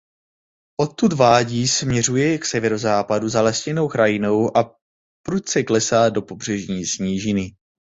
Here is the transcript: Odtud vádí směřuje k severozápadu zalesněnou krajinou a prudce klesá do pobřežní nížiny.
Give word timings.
Odtud 0.79 1.13
vádí 1.13 1.67
směřuje 1.67 2.37
k 2.37 2.45
severozápadu 2.45 3.29
zalesněnou 3.29 3.87
krajinou 3.87 4.57
a 4.57 4.75
prudce 5.25 5.63
klesá 5.63 6.09
do 6.09 6.21
pobřežní 6.21 6.83
nížiny. 6.99 7.51